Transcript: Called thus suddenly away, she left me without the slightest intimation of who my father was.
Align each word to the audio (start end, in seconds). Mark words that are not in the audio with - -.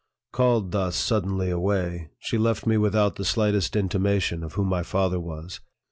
Called 0.31 0.71
thus 0.71 0.95
suddenly 0.95 1.51
away, 1.51 2.09
she 2.17 2.39
left 2.39 2.65
me 2.65 2.75
without 2.75 3.17
the 3.17 3.23
slightest 3.23 3.75
intimation 3.75 4.43
of 4.43 4.53
who 4.53 4.65
my 4.65 4.81
father 4.81 5.19
was. 5.19 5.59